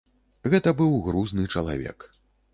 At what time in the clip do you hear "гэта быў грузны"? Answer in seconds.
0.53-1.47